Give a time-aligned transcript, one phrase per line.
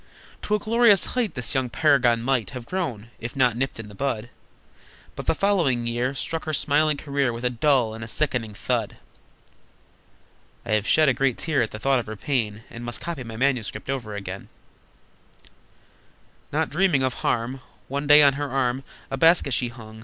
[0.41, 3.93] To a glorious height The young paragon might Have grown, if not nipped in the
[3.93, 4.31] bud,
[5.15, 8.97] But the following year Struck her smiling career With a dull and a sickening thud!
[10.65, 13.23] (I have shed a great tear at the thought of her pain, And must copy
[13.23, 14.49] my manuscript over again!)
[16.51, 19.99] Not dreaming of harm, One day on her arm A basket she hung.